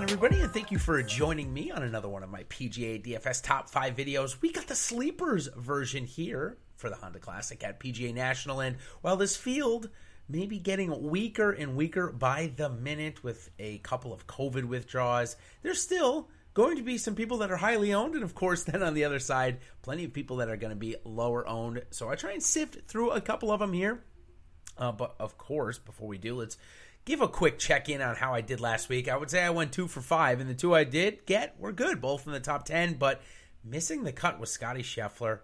on, 0.00 0.04
everybody, 0.04 0.40
and 0.40 0.50
thank 0.50 0.70
you 0.70 0.78
for 0.78 1.02
joining 1.02 1.52
me 1.52 1.70
on 1.70 1.82
another 1.82 2.08
one 2.08 2.22
of 2.22 2.30
my 2.30 2.42
PGA 2.44 3.04
DFS 3.04 3.42
top 3.42 3.68
five 3.68 3.94
videos. 3.94 4.40
We 4.40 4.50
got 4.50 4.66
the 4.66 4.74
sleepers 4.74 5.46
version 5.54 6.06
here 6.06 6.56
for 6.76 6.88
the 6.88 6.96
Honda 6.96 7.18
Classic 7.18 7.62
at 7.62 7.78
PGA 7.78 8.14
National, 8.14 8.60
and 8.60 8.78
while 9.02 9.18
this 9.18 9.36
field 9.36 9.90
may 10.26 10.46
be 10.46 10.58
getting 10.58 11.10
weaker 11.10 11.50
and 11.50 11.76
weaker 11.76 12.12
by 12.12 12.50
the 12.56 12.70
minute 12.70 13.22
with 13.22 13.50
a 13.58 13.76
couple 13.78 14.14
of 14.14 14.26
COVID 14.26 14.64
withdrawals, 14.64 15.36
there's 15.60 15.82
still 15.82 16.30
going 16.54 16.78
to 16.78 16.82
be 16.82 16.96
some 16.96 17.14
people 17.14 17.36
that 17.38 17.50
are 17.50 17.58
highly 17.58 17.92
owned, 17.92 18.14
and 18.14 18.24
of 18.24 18.34
course, 18.34 18.64
then 18.64 18.82
on 18.82 18.94
the 18.94 19.04
other 19.04 19.18
side, 19.18 19.58
plenty 19.82 20.04
of 20.04 20.14
people 20.14 20.38
that 20.38 20.48
are 20.48 20.56
going 20.56 20.72
to 20.72 20.76
be 20.76 20.96
lower 21.04 21.46
owned. 21.46 21.82
So 21.90 22.08
I 22.08 22.14
try 22.14 22.32
and 22.32 22.42
sift 22.42 22.88
through 22.88 23.10
a 23.10 23.20
couple 23.20 23.52
of 23.52 23.60
them 23.60 23.74
here. 23.74 24.02
Uh, 24.80 24.92
but 24.92 25.14
of 25.20 25.36
course, 25.36 25.78
before 25.78 26.08
we 26.08 26.18
do, 26.18 26.34
let's 26.36 26.56
give 27.04 27.20
a 27.20 27.28
quick 27.28 27.58
check 27.58 27.88
in 27.88 28.00
on 28.00 28.16
how 28.16 28.34
I 28.34 28.40
did 28.40 28.60
last 28.60 28.88
week. 28.88 29.08
I 29.08 29.16
would 29.16 29.30
say 29.30 29.42
I 29.42 29.50
went 29.50 29.72
two 29.72 29.86
for 29.86 30.00
five, 30.00 30.40
and 30.40 30.48
the 30.48 30.54
two 30.54 30.74
I 30.74 30.84
did 30.84 31.26
get 31.26 31.58
were 31.60 31.72
good, 31.72 32.00
both 32.00 32.26
in 32.26 32.32
the 32.32 32.40
top 32.40 32.64
10, 32.64 32.94
but 32.94 33.20
missing 33.62 34.04
the 34.04 34.12
cut 34.12 34.40
was 34.40 34.50
Scottie 34.50 34.82
Scheffler, 34.82 35.40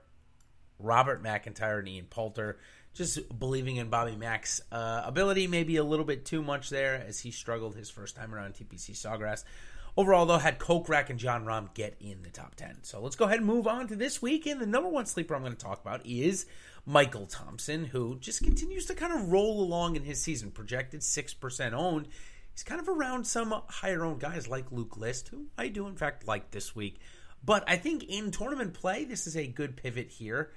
Robert 0.78 1.22
MacIntyre, 1.22 1.81
and 1.81 1.88
Ian 1.88 2.06
Poulter. 2.06 2.59
Just 2.94 3.38
believing 3.38 3.77
in 3.77 3.91
Bobby 3.91 4.16
Mac's 4.16 4.62
uh, 4.72 5.03
ability, 5.05 5.47
maybe 5.49 5.77
a 5.77 5.84
little 5.84 6.06
bit 6.06 6.25
too 6.25 6.41
much 6.41 6.71
there 6.71 7.05
as 7.06 7.21
he 7.21 7.31
struggled 7.31 7.77
his 7.77 7.91
first 7.91 8.16
time 8.16 8.34
around 8.34 8.55
TPC 8.55 8.93
Sawgrass. 8.93 9.44
Overall, 9.97 10.27
though, 10.27 10.37
had 10.37 10.59
Kokrak 10.59 11.09
and 11.09 11.19
Jon 11.19 11.47
Rahm 11.47 11.73
get 11.73 11.97
in 12.01 12.23
the 12.23 12.29
top 12.29 12.55
10. 12.55 12.83
So 12.83 13.01
let's 13.01 13.17
go 13.17 13.25
ahead 13.25 13.39
and 13.39 13.47
move 13.47 13.67
on 13.67 13.89
to 13.89 13.97
this 13.97 14.21
week. 14.21 14.47
And 14.47 14.61
the 14.61 14.67
number 14.67 14.91
one 14.91 15.07
sleeper 15.07 15.34
I'm 15.34 15.41
going 15.41 15.55
to 15.55 15.59
talk 15.59 15.81
about 15.81 16.05
is 16.05 16.45
Michael 16.84 17.27
Thompson, 17.27 17.84
who 17.84 18.19
just 18.19 18.45
continues 18.45 18.84
to 18.87 18.95
kind 18.95 19.15
of 19.15 19.33
roll 19.33 19.62
along 19.62 19.97
in 19.97 20.03
his 20.03 20.21
season, 20.21 20.51
projected 20.51 21.01
6% 21.01 21.73
owned. 21.73 22.09
He's 22.53 22.62
kind 22.62 22.81
of 22.81 22.89
around 22.89 23.27
some 23.27 23.55
higher 23.69 24.05
owned 24.05 24.21
guys 24.21 24.49
like 24.49 24.71
Luke 24.71 24.99
List, 24.99 25.29
who 25.29 25.47
I 25.57 25.69
do, 25.69 25.87
in 25.87 25.97
fact, 25.97 26.28
like 26.28 26.51
this 26.51 26.77
week. 26.77 27.01
But 27.43 27.65
I 27.67 27.77
think 27.77 28.05
in 28.05 28.31
tournament 28.31 28.75
play, 28.75 29.05
this 29.05 29.27
is 29.27 29.37
a 29.37 29.47
good 29.47 29.77
pivot 29.77 30.11
here. 30.11 30.51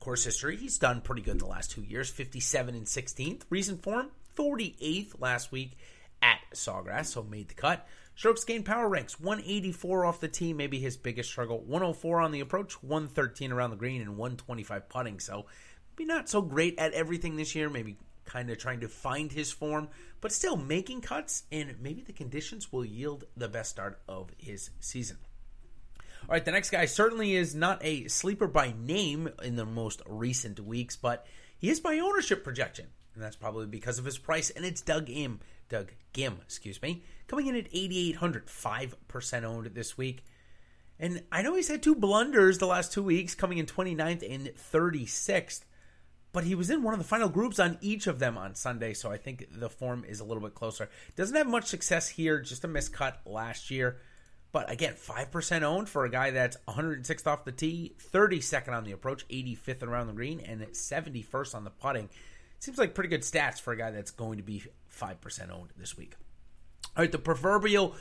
Course 0.00 0.24
history, 0.24 0.56
he's 0.56 0.78
done 0.78 1.00
pretty 1.00 1.22
good 1.22 1.38
the 1.38 1.46
last 1.46 1.70
two 1.70 1.82
years 1.82 2.10
57 2.10 2.74
and 2.74 2.86
16th. 2.86 3.42
Recent 3.50 3.84
form, 3.84 4.10
48th 4.36 5.20
last 5.20 5.52
week 5.52 5.76
at 6.22 6.38
Sawgrass, 6.54 7.06
so 7.06 7.22
made 7.22 7.48
the 7.48 7.54
cut. 7.54 7.86
Strokes 8.14 8.44
gained 8.44 8.64
power 8.64 8.88
ranks 8.88 9.18
184 9.18 10.04
off 10.04 10.20
the 10.20 10.28
tee, 10.28 10.52
maybe 10.52 10.78
his 10.78 10.96
biggest 10.96 11.30
struggle. 11.30 11.60
104 11.60 12.20
on 12.20 12.30
the 12.30 12.40
approach, 12.40 12.82
113 12.82 13.52
around 13.52 13.70
the 13.70 13.76
green, 13.76 14.00
and 14.00 14.16
125 14.16 14.88
putting. 14.88 15.18
So 15.18 15.46
maybe 15.96 16.06
not 16.06 16.28
so 16.28 16.42
great 16.42 16.78
at 16.78 16.92
everything 16.92 17.36
this 17.36 17.54
year. 17.54 17.68
Maybe 17.68 17.96
kind 18.24 18.50
of 18.50 18.58
trying 18.58 18.80
to 18.80 18.88
find 18.88 19.32
his 19.32 19.50
form, 19.50 19.88
but 20.20 20.32
still 20.32 20.56
making 20.56 21.00
cuts, 21.00 21.44
and 21.50 21.74
maybe 21.80 22.02
the 22.02 22.12
conditions 22.12 22.72
will 22.72 22.84
yield 22.84 23.24
the 23.36 23.48
best 23.48 23.70
start 23.70 24.00
of 24.08 24.30
his 24.38 24.70
season. 24.80 25.18
All 26.22 26.34
right, 26.34 26.44
the 26.44 26.52
next 26.52 26.70
guy 26.70 26.84
certainly 26.86 27.34
is 27.34 27.54
not 27.54 27.80
a 27.82 28.06
sleeper 28.06 28.46
by 28.46 28.74
name 28.78 29.28
in 29.42 29.56
the 29.56 29.66
most 29.66 30.02
recent 30.06 30.60
weeks, 30.60 30.96
but 30.96 31.26
he 31.58 31.68
is 31.68 31.80
by 31.80 31.98
ownership 31.98 32.44
projection, 32.44 32.86
and 33.14 33.22
that's 33.22 33.36
probably 33.36 33.66
because 33.66 33.98
of 33.98 34.04
his 34.04 34.18
price. 34.18 34.50
And 34.50 34.64
it's 34.64 34.82
Doug 34.82 35.10
Im, 35.10 35.40
Doug 35.72 35.92
Ghim, 36.12 36.40
excuse 36.42 36.80
me, 36.82 37.02
coming 37.26 37.46
in 37.46 37.56
at 37.56 37.66
8,800, 37.72 38.50
five 38.50 38.94
percent 39.08 39.44
owned 39.46 39.66
this 39.74 39.96
week. 39.96 40.22
And 41.00 41.22
I 41.32 41.42
know 41.42 41.56
he's 41.56 41.68
had 41.68 41.82
two 41.82 41.94
blunders 41.94 42.58
the 42.58 42.66
last 42.66 42.92
two 42.92 43.02
weeks, 43.02 43.34
coming 43.34 43.58
in 43.58 43.66
29th 43.66 44.22
and 44.30 44.48
36th, 44.48 45.62
but 46.32 46.44
he 46.44 46.54
was 46.54 46.70
in 46.70 46.82
one 46.82 46.92
of 46.92 47.00
the 47.00 47.04
final 47.04 47.30
groups 47.30 47.58
on 47.58 47.78
each 47.80 48.06
of 48.06 48.18
them 48.18 48.36
on 48.36 48.54
Sunday, 48.54 48.92
so 48.92 49.10
I 49.10 49.16
think 49.16 49.48
the 49.50 49.70
form 49.70 50.04
is 50.06 50.20
a 50.20 50.24
little 50.24 50.42
bit 50.42 50.54
closer. 50.54 50.90
Doesn't 51.16 51.34
have 51.34 51.48
much 51.48 51.66
success 51.66 52.10
here, 52.10 52.40
just 52.40 52.64
a 52.64 52.68
miscut 52.68 53.16
last 53.24 53.70
year. 53.70 53.96
But 54.52 54.70
again, 54.70 54.94
5% 54.94 55.62
owned 55.62 55.88
for 55.88 56.04
a 56.04 56.10
guy 56.10 56.30
that's 56.30 56.58
106th 56.68 57.26
off 57.26 57.46
the 57.46 57.52
tee, 57.52 57.94
32nd 58.12 58.68
on 58.68 58.84
the 58.84 58.92
approach, 58.92 59.26
85th 59.28 59.82
around 59.82 60.08
the 60.08 60.12
green, 60.12 60.40
and 60.40 60.60
71st 60.60 61.54
on 61.54 61.64
the 61.64 61.70
putting. 61.70 62.10
Seems 62.62 62.78
like 62.78 62.94
pretty 62.94 63.08
good 63.08 63.22
stats 63.22 63.60
for 63.60 63.72
a 63.72 63.76
guy 63.76 63.90
that's 63.90 64.12
going 64.12 64.36
to 64.36 64.44
be 64.44 64.62
5% 64.96 65.50
owned 65.50 65.70
this 65.76 65.96
week. 65.96 66.14
All 66.96 67.02
right, 67.02 67.10
the 67.10 67.18
proverbial 67.18 67.96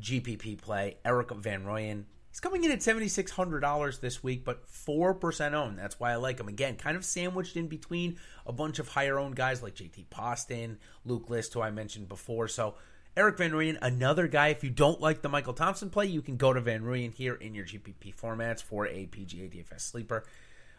GPP 0.00 0.62
play, 0.62 0.96
Erik 1.04 1.30
Van 1.30 1.64
Rooyen. 1.64 2.04
He's 2.30 2.40
coming 2.40 2.64
in 2.64 2.70
at 2.70 2.78
$7,600 2.78 4.00
this 4.00 4.22
week, 4.22 4.46
but 4.46 4.66
4% 4.66 5.52
owned. 5.52 5.78
That's 5.78 6.00
why 6.00 6.12
I 6.12 6.14
like 6.14 6.40
him. 6.40 6.48
Again, 6.48 6.76
kind 6.76 6.96
of 6.96 7.04
sandwiched 7.04 7.58
in 7.58 7.68
between 7.68 8.16
a 8.46 8.52
bunch 8.52 8.78
of 8.78 8.88
higher 8.88 9.18
owned 9.18 9.36
guys 9.36 9.62
like 9.62 9.74
JT 9.74 10.08
Poston, 10.08 10.78
Luke 11.04 11.28
List, 11.28 11.52
who 11.52 11.60
I 11.60 11.70
mentioned 11.70 12.08
before. 12.08 12.48
So 12.48 12.76
Erik 13.14 13.36
Van 13.36 13.50
Rooyen, 13.50 13.76
another 13.82 14.26
guy. 14.26 14.48
If 14.48 14.64
you 14.64 14.70
don't 14.70 15.02
like 15.02 15.20
the 15.20 15.28
Michael 15.28 15.52
Thompson 15.52 15.90
play, 15.90 16.06
you 16.06 16.22
can 16.22 16.38
go 16.38 16.54
to 16.54 16.62
Van 16.62 16.80
Rooyen 16.80 17.12
here 17.12 17.34
in 17.34 17.54
your 17.54 17.66
GPP 17.66 18.14
formats 18.14 18.62
for 18.62 18.86
a 18.86 19.06
PGA 19.08 19.52
DFS 19.52 19.80
sleeper. 19.82 20.24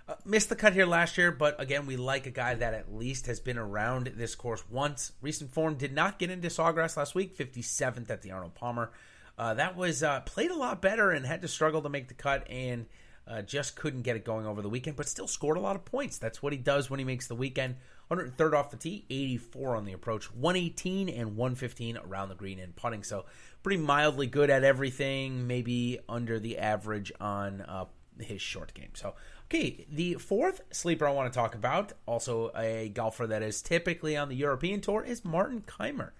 Uh, 0.06 0.16
missed 0.26 0.50
the 0.50 0.56
cut 0.56 0.74
here 0.74 0.86
last 0.86 1.18
year, 1.18 1.32
but 1.32 1.60
again, 1.62 1.86
we 1.86 1.96
like 1.96 2.26
a 2.26 2.32
guy 2.32 2.54
that 2.54 2.74
at 2.74 2.94
least 2.94 3.28
has 3.28 3.40
been 3.40 3.58
around 3.58 4.08
this 4.18 4.36
course 4.36 4.62
once. 4.70 5.14
Recent 5.22 5.54
form 5.54 5.76
did 5.76 5.94
not 5.94 6.20
get 6.20 6.30
into 6.30 6.50
Sawgrass 6.50 6.98
last 6.98 7.16
week, 7.16 7.38
57th 7.38 8.10
at 8.10 8.22
the 8.22 8.32
Arnold 8.32 8.54
Palmer. 8.54 8.92
Uh, 9.38 9.54
that 9.54 9.78
was 9.78 10.04
uh, 10.04 10.20
played 10.22 10.52
a 10.52 10.56
lot 10.56 10.82
better 10.82 11.12
and 11.12 11.26
had 11.26 11.42
to 11.42 11.48
struggle 11.48 11.82
to 11.82 11.90
make 11.90 12.10
the 12.10 12.14
cut 12.14 12.46
and 12.50 12.86
uh, 13.28 13.42
just 13.42 13.78
couldn't 13.78 14.02
get 14.02 14.18
it 14.18 14.26
going 14.26 14.46
over 14.46 14.62
the 14.62 14.70
weekend, 14.70 14.98
but 14.98 15.08
still 15.08 15.28
scored 15.28 15.56
a 15.56 15.62
lot 15.62 15.78
of 15.78 15.86
points. 15.86 16.18
That's 16.18 16.44
what 16.44 16.52
he 16.52 16.60
does 16.60 16.90
when 16.90 17.00
he 17.00 17.06
makes 17.06 17.28
the 17.28 17.36
weekend. 17.36 17.78
103rd 18.12 18.54
off 18.54 18.70
the 18.70 18.78
tee, 18.78 19.06
84 19.10 19.78
on 19.78 19.86
the 19.86 19.94
approach, 19.94 20.26
118 20.34 21.08
and 21.08 21.38
115 21.38 21.98
around 21.98 22.28
the 22.28 22.36
green 22.36 22.60
and 22.60 22.76
putting. 22.76 23.04
So 23.04 23.26
pretty 23.64 23.82
mildly 23.82 24.28
good 24.28 24.50
at 24.50 24.66
everything, 24.66 25.48
maybe 25.48 26.00
under 26.10 26.40
the 26.40 26.58
average 26.58 27.14
on 27.22 27.62
uh, 27.62 27.86
his 28.20 28.42
short 28.42 28.74
game. 28.74 28.92
So 28.94 29.16
okay, 29.46 29.86
the 29.92 30.16
fourth 30.16 30.62
sleeper 30.72 31.08
I 31.08 31.12
want 31.12 31.32
to 31.32 31.38
talk 31.38 31.56
about, 31.56 31.94
also 32.06 32.52
a 32.56 32.90
golfer 32.90 33.28
that 33.28 33.44
is 33.44 33.62
typically 33.62 34.18
on 34.18 34.30
the 34.30 34.36
European 34.36 34.82
tour, 34.82 35.04
is 35.04 35.24
Martin 35.24 35.64
Kaymer. 35.68 36.12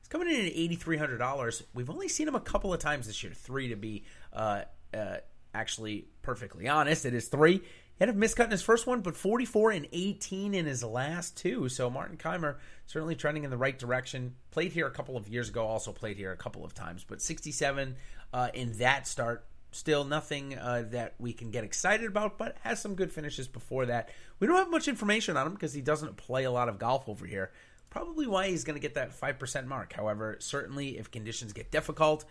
He's 0.00 0.08
coming 0.08 0.28
in 0.28 0.46
at 0.46 0.52
eighty 0.54 0.76
three 0.76 0.96
hundred 0.96 1.18
dollars. 1.18 1.62
We've 1.74 1.90
only 1.90 2.08
seen 2.08 2.28
him 2.28 2.34
a 2.34 2.40
couple 2.40 2.72
of 2.72 2.80
times 2.80 3.06
this 3.06 3.22
year, 3.22 3.32
three 3.32 3.68
to 3.68 3.76
be 3.76 4.04
uh, 4.32 4.62
uh, 4.92 5.16
actually 5.54 6.08
perfectly 6.22 6.68
honest. 6.68 7.04
It 7.04 7.14
is 7.14 7.28
three. 7.28 7.62
He 7.96 8.04
had 8.04 8.08
a 8.08 8.18
miscut 8.18 8.46
in 8.46 8.50
his 8.50 8.62
first 8.62 8.88
one, 8.88 9.02
but 9.02 9.16
44 9.16 9.70
and 9.70 9.88
18 9.92 10.52
in 10.52 10.66
his 10.66 10.82
last 10.82 11.36
two. 11.36 11.68
So 11.68 11.88
Martin 11.88 12.16
Kaymer 12.16 12.56
certainly 12.86 13.14
trending 13.14 13.44
in 13.44 13.50
the 13.50 13.56
right 13.56 13.78
direction. 13.78 14.34
Played 14.50 14.72
here 14.72 14.88
a 14.88 14.90
couple 14.90 15.16
of 15.16 15.28
years 15.28 15.48
ago, 15.48 15.64
also 15.64 15.92
played 15.92 16.16
here 16.16 16.32
a 16.32 16.36
couple 16.36 16.64
of 16.64 16.74
times, 16.74 17.04
but 17.04 17.22
67 17.22 17.94
uh, 18.32 18.48
in 18.52 18.72
that 18.78 19.06
start. 19.06 19.46
Still 19.74 20.04
nothing 20.04 20.56
uh, 20.56 20.84
that 20.92 21.14
we 21.18 21.32
can 21.32 21.50
get 21.50 21.64
excited 21.64 22.06
about, 22.06 22.38
but 22.38 22.56
has 22.60 22.80
some 22.80 22.94
good 22.94 23.12
finishes 23.12 23.48
before 23.48 23.86
that. 23.86 24.08
We 24.38 24.46
don't 24.46 24.56
have 24.56 24.70
much 24.70 24.86
information 24.86 25.36
on 25.36 25.48
him 25.48 25.54
because 25.54 25.72
he 25.72 25.80
doesn't 25.80 26.16
play 26.16 26.44
a 26.44 26.50
lot 26.52 26.68
of 26.68 26.78
golf 26.78 27.08
over 27.08 27.26
here. 27.26 27.50
Probably 27.90 28.28
why 28.28 28.48
he's 28.48 28.62
going 28.62 28.76
to 28.76 28.80
get 28.80 28.94
that 28.94 29.18
5% 29.18 29.66
mark. 29.66 29.92
However, 29.92 30.36
certainly 30.38 30.96
if 30.96 31.10
conditions 31.10 31.52
get 31.52 31.72
difficult, 31.72 32.24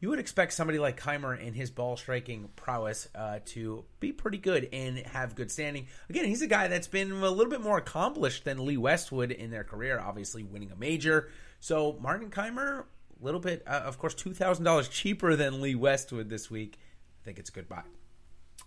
you 0.00 0.08
would 0.08 0.18
expect 0.18 0.52
somebody 0.54 0.78
like 0.78 0.98
Kaymer 0.98 1.38
and 1.44 1.54
his 1.54 1.70
ball 1.70 1.98
striking 1.98 2.48
prowess 2.56 3.08
uh, 3.14 3.40
to 3.46 3.84
be 4.00 4.12
pretty 4.12 4.38
good 4.38 4.68
and 4.72 4.98
have 4.98 5.34
good 5.34 5.50
standing. 5.50 5.88
Again, 6.08 6.24
he's 6.24 6.42
a 6.42 6.46
guy 6.46 6.68
that's 6.68 6.86
been 6.86 7.10
a 7.10 7.30
little 7.30 7.50
bit 7.50 7.60
more 7.60 7.78
accomplished 7.78 8.44
than 8.44 8.64
Lee 8.64 8.76
Westwood 8.76 9.30
in 9.30 9.50
their 9.50 9.64
career, 9.64 10.00
obviously 10.00 10.42
winning 10.42 10.70
a 10.72 10.76
major. 10.76 11.28
So 11.60 11.98
Martin 12.00 12.30
Kaymer, 12.30 12.80
a 12.80 12.84
little 13.20 13.40
bit, 13.40 13.62
uh, 13.66 13.82
of 13.84 13.98
course, 13.98 14.14
two 14.14 14.34
thousand 14.34 14.64
dollars 14.64 14.88
cheaper 14.88 15.36
than 15.36 15.60
Lee 15.60 15.74
Westwood 15.74 16.28
this 16.28 16.50
week. 16.50 16.78
I 17.22 17.24
think 17.24 17.38
it's 17.38 17.50
a 17.50 17.52
good 17.52 17.68
buy. 17.68 17.82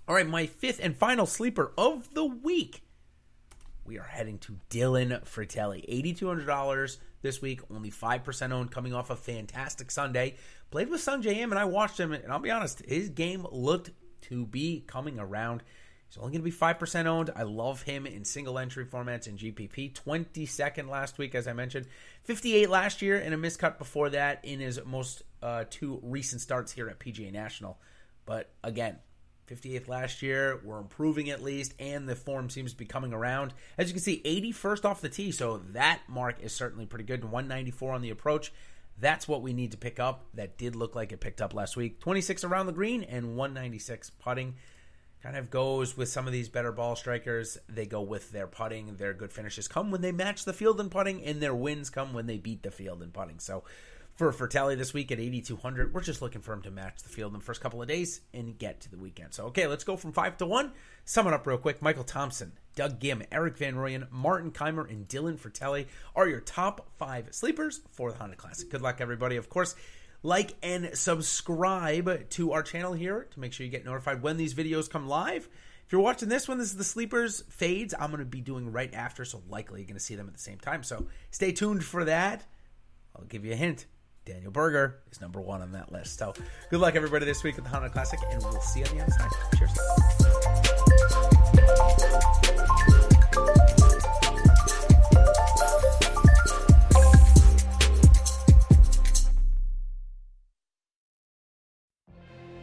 All 0.08 0.16
right, 0.16 0.28
my 0.28 0.46
fifth 0.46 0.80
and 0.82 0.96
final 0.96 1.26
sleeper 1.26 1.74
of 1.78 2.14
the 2.14 2.26
week. 2.26 2.84
We 3.86 3.98
are 3.98 4.04
heading 4.04 4.38
to 4.40 4.58
Dylan 4.70 5.26
hundred 6.28 6.46
dollars 6.46 7.00
this 7.22 7.42
week, 7.42 7.62
only 7.74 7.90
five 7.90 8.24
percent 8.24 8.54
owned, 8.54 8.72
coming 8.72 8.94
off 8.94 9.10
a 9.10 9.16
fantastic 9.16 9.92
Sunday 9.92 10.36
played 10.72 10.90
with 10.90 11.02
Sungjae 11.02 11.38
Im, 11.38 11.52
and 11.52 11.60
I 11.60 11.66
watched 11.66 12.00
him, 12.00 12.14
and 12.14 12.32
I'll 12.32 12.40
be 12.40 12.50
honest, 12.50 12.84
his 12.86 13.10
game 13.10 13.46
looked 13.52 13.92
to 14.22 14.46
be 14.46 14.84
coming 14.88 15.20
around. 15.20 15.64
He's 16.12 16.18
only 16.18 16.34
going 16.34 16.42
to 16.42 16.44
be 16.44 16.52
5% 16.52 17.06
owned. 17.06 17.30
I 17.38 17.44
love 17.44 17.84
him 17.84 18.06
in 18.06 18.26
single 18.26 18.60
entry 18.60 18.86
formats 18.86 19.28
in 19.28 19.38
GPP. 19.38 19.94
22nd 19.94 20.90
last 20.90 21.18
week, 21.18 21.36
as 21.36 21.48
I 21.48 21.54
mentioned. 21.54 21.86
58 22.24 22.70
last 22.70 23.02
year, 23.02 23.18
and 23.18 23.34
a 23.34 23.38
miscut 23.38 23.78
before 23.78 24.10
that 24.10 24.44
in 24.44 24.60
his 24.60 24.78
most 24.86 25.24
uh, 25.42 25.64
two 25.70 26.02
recent 26.04 26.42
starts 26.42 26.74
here 26.74 26.90
at 26.90 27.00
PGA 27.00 27.32
National. 27.32 27.80
But 28.26 28.50
again, 28.62 28.98
58th 29.50 29.88
last 29.88 30.22
year. 30.22 30.60
We're 30.66 30.80
improving 30.80 31.30
at 31.30 31.42
least, 31.42 31.76
and 31.80 32.10
the 32.10 32.16
form 32.18 32.50
seems 32.50 32.72
to 32.72 32.78
be 32.78 32.86
coming 32.86 33.14
around. 33.14 33.54
As 33.78 33.88
you 33.88 33.94
can 33.94 34.04
see, 34.04 34.22
81st 34.26 34.84
off 34.84 35.00
the 35.00 35.08
tee, 35.08 35.32
so 35.32 35.62
that 35.70 36.02
mark 36.10 36.42
is 36.42 36.54
certainly 36.54 36.86
pretty 36.86 37.06
good. 37.06 37.24
194 37.24 37.94
on 37.94 38.02
the 38.02 38.10
approach. 38.10 38.52
That's 39.00 39.30
what 39.30 39.42
we 39.42 39.54
need 39.54 39.72
to 39.72 39.78
pick 39.78 39.98
up. 39.98 40.26
That 40.34 40.58
did 40.58 40.76
look 40.76 40.94
like 40.94 41.14
it 41.14 41.22
picked 41.22 41.42
up 41.42 41.54
last 41.54 41.78
week. 41.78 42.02
26 42.02 42.44
around 42.44 42.66
the 42.66 42.74
green 42.74 43.04
and 43.04 43.38
196 43.38 44.10
putting. 44.20 44.56
Kind 45.24 45.38
of 45.38 45.52
goes 45.52 45.96
with 45.96 46.10
some 46.10 46.26
of 46.26 46.34
these 46.34 46.50
better 46.50 46.72
ball 46.72 46.96
strikers. 46.96 47.58
They 47.70 47.86
go 47.86 48.02
with 48.02 48.32
their 48.32 48.48
putting. 48.48 48.96
Their 48.96 49.14
good 49.14 49.32
finishes 49.32 49.68
come 49.68 49.92
when 49.92 50.02
they 50.02 50.12
match 50.12 50.46
the 50.46 50.54
field 50.54 50.80
in 50.80 50.90
putting, 50.90 51.24
and 51.24 51.42
their 51.42 51.54
wins 51.54 51.90
come 51.92 52.14
when 52.14 52.26
they 52.26 52.38
beat 52.38 52.64
the 52.64 52.72
field 52.72 53.04
in 53.04 53.12
putting. 53.12 53.40
So 53.40 53.64
for 54.16 54.32
Frittelli 54.32 54.78
this 54.78 54.94
week 54.94 55.12
at 55.12 55.20
8,200. 55.20 55.94
We're 55.94 56.02
just 56.02 56.22
looking 56.22 56.42
for 56.42 56.54
him 56.54 56.62
to 56.64 56.72
match 56.72 57.02
the 57.02 57.10
field 57.10 57.34
in 57.34 57.40
the 57.40 57.46
first 57.46 57.62
couple 57.62 57.82
of 57.82 57.88
days 57.88 58.22
and 58.34 58.58
get 58.58 58.82
to 58.82 58.92
the 58.92 58.98
weekend. 58.98 59.34
So, 59.34 59.46
okay, 59.46 59.68
let's 59.68 59.84
go 59.84 59.98
from 59.98 60.14
5 60.14 60.38
to 60.38 60.46
1. 60.46 60.72
Sum 61.06 61.28
it 61.28 61.34
up 61.34 61.48
real 61.48 61.58
quick. 61.58 61.82
Michael 61.82 62.04
Thompson, 62.04 62.52
Doug 62.76 63.00
Ghim, 63.00 63.26
Erik 63.32 63.58
Van 63.58 63.76
Rooyen, 63.76 64.12
Martin 64.12 64.52
Kaymer, 64.52 64.90
and 64.90 65.08
Dylan 65.08 65.40
Frittelli 65.40 65.88
are 66.16 66.28
your 66.28 66.40
top 66.40 66.88
five 66.98 67.30
sleepers 67.32 67.82
for 67.92 68.12
the 68.12 68.18
Honda 68.18 68.36
Classic. 68.36 68.70
Good 68.70 68.82
luck, 68.82 69.02
everybody. 69.02 69.38
Of 69.38 69.50
course, 69.50 69.76
like 70.24 70.56
and 70.62 70.92
subscribe 70.94 72.30
to 72.30 72.52
our 72.52 72.64
channel 72.64 72.94
here 72.94 73.28
to 73.32 73.40
make 73.40 73.54
sure 73.54 73.66
you 73.66 73.72
get 73.72 73.86
notified 73.86 74.22
when 74.22 74.38
these 74.38 74.54
videos 74.54 74.90
come 74.90 75.08
live. 75.08 75.50
If 75.86 75.92
you're 75.92 76.02
watching 76.02 76.30
this 76.30 76.48
one, 76.48 76.58
this 76.58 76.70
is 76.70 76.78
the 76.78 76.84
sleepers 76.84 77.44
fades. 77.50 77.94
I'm 78.00 78.12
going 78.12 78.20
to 78.20 78.26
be 78.26 78.40
doing 78.42 78.72
right 78.72 78.94
after, 78.94 79.26
so 79.26 79.42
likely 79.50 79.82
you're 79.82 79.88
going 79.88 79.98
to 79.98 80.04
see 80.04 80.16
them 80.16 80.28
at 80.28 80.34
the 80.34 80.40
same 80.40 80.58
time. 80.58 80.84
So 80.84 81.08
stay 81.32 81.52
tuned 81.52 81.84
for 81.84 82.06
that. 82.06 82.46
I'll 83.16 83.26
give 83.26 83.44
you 83.44 83.52
a 83.54 83.58
hint. 83.58 83.88
Daniel 84.24 84.52
Berger 84.52 85.00
is 85.12 85.20
number 85.20 85.42
one 85.42 85.62
on 85.62 85.72
that 85.72 85.92
list. 85.92 86.20
So 86.20 86.34
good 86.70 86.80
luck, 86.80 86.96
everybody, 86.96 87.26
this 87.26 87.44
week 87.44 87.56
with 87.56 87.66
the 87.66 87.72
Honda 87.72 87.90
Classic, 87.90 88.20
and 88.30 88.42
we'll 88.44 88.62
see 88.62 88.82
you 88.82 88.86
on 88.86 88.98
the 88.98 89.04
other 89.04 89.12
side. 89.12 89.32
Cheers. 92.88 93.01